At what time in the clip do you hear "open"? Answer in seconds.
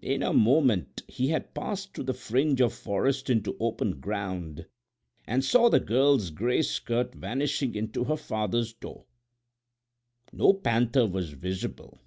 3.60-4.00